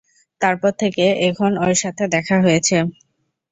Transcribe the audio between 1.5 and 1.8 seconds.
ওর